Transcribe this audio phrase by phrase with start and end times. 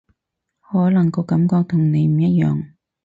[0.61, 2.63] 可能個感覺同你唔一樣